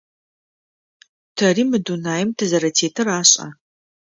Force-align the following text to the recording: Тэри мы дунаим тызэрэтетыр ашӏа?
Тэри 1.37 1.63
мы 1.69 1.77
дунаим 1.85 2.29
тызэрэтетыр 2.37 3.07
ашӏа? 3.17 3.47